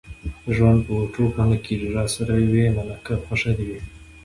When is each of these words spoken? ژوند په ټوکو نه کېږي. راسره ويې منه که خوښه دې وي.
ژوند 0.55 0.79
په 0.87 0.95
ټوکو 1.13 1.41
نه 1.51 1.57
کېږي. 1.65 1.89
راسره 1.97 2.33
ويې 2.51 2.67
منه 2.75 2.95
که 3.05 3.13
خوښه 3.25 3.51
دې 3.57 3.65
وي. 3.69 3.79